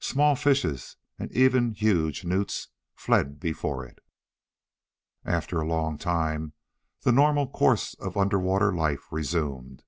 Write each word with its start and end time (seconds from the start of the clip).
Small 0.00 0.34
fishes 0.34 0.96
and 1.18 1.30
even 1.32 1.72
huge 1.72 2.24
newts 2.24 2.68
fled 2.94 3.38
before 3.38 3.84
it. 3.84 3.98
After 5.26 5.60
a 5.60 5.66
long 5.68 5.98
time 5.98 6.54
the 7.02 7.12
normal 7.12 7.46
course 7.46 7.92
of 7.92 8.16
underwater 8.16 8.74
life 8.74 9.04
resumed. 9.10 9.84